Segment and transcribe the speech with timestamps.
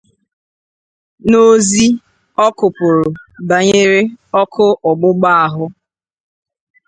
[1.29, 1.85] N'ozi
[2.45, 3.05] ọ kụpụrụ
[3.49, 4.01] banyere
[4.41, 5.65] ọkụ ọgbụgba ahụ